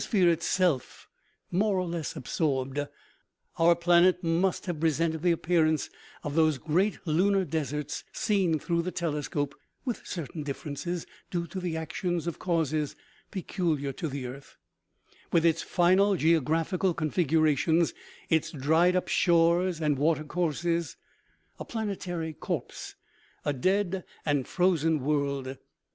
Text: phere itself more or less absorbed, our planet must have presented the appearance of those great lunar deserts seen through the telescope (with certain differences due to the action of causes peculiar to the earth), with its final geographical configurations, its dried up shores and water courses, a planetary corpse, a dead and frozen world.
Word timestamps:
phere 0.03 0.31
itself 0.31 1.07
more 1.51 1.77
or 1.77 1.85
less 1.85 2.15
absorbed, 2.15 2.87
our 3.59 3.75
planet 3.75 4.23
must 4.23 4.65
have 4.65 4.79
presented 4.79 5.21
the 5.21 5.31
appearance 5.31 5.91
of 6.23 6.33
those 6.33 6.57
great 6.57 6.97
lunar 7.05 7.45
deserts 7.45 8.03
seen 8.11 8.57
through 8.57 8.81
the 8.81 8.89
telescope 8.89 9.53
(with 9.85 10.01
certain 10.03 10.41
differences 10.41 11.05
due 11.29 11.45
to 11.45 11.59
the 11.59 11.77
action 11.77 12.15
of 12.27 12.39
causes 12.39 12.95
peculiar 13.29 13.91
to 13.93 14.07
the 14.07 14.25
earth), 14.25 14.57
with 15.31 15.45
its 15.45 15.61
final 15.61 16.15
geographical 16.15 16.95
configurations, 16.95 17.93
its 18.27 18.49
dried 18.49 18.95
up 18.95 19.07
shores 19.07 19.79
and 19.79 19.99
water 19.99 20.23
courses, 20.23 20.97
a 21.59 21.63
planetary 21.63 22.33
corpse, 22.33 22.95
a 23.45 23.53
dead 23.53 24.03
and 24.25 24.47
frozen 24.47 24.99
world. 25.01 25.59